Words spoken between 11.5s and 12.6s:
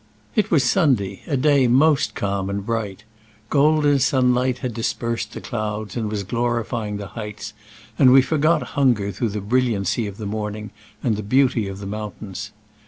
of the mountains.